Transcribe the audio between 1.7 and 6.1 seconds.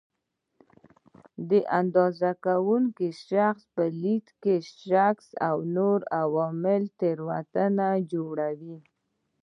اندازه کوونکي شخص په لید کې شک او نور